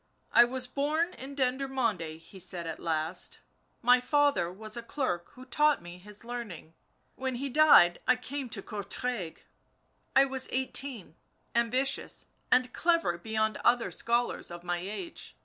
[0.31, 3.37] I was born in Dendermonde," he said at length."
[3.83, 6.73] My father was a clerk who taught me his learning.
[7.15, 9.37] When ho died I came to Courtrai.
[10.15, 11.17] I was eighteen,
[11.53, 15.35] ambitious and clever beyond other scholars of my age.